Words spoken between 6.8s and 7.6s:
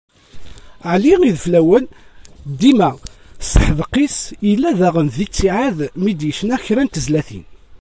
n tezlatin.